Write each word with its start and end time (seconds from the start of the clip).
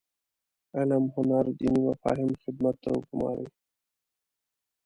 علم 0.77 1.03
هنر 1.15 1.45
دیني 1.57 1.79
مفاهیم 1.87 2.31
خدمت 2.43 2.75
ته 2.83 2.89
وګوماري. 2.95 3.47